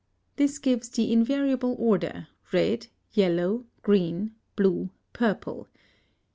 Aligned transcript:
This 0.35 0.57
gives 0.57 0.89
the 0.89 1.13
invariable 1.13 1.75
order, 1.77 2.27
red, 2.51 2.87
yellow, 3.13 3.67
green, 3.83 4.33
blue, 4.55 4.89
purple. 5.13 5.67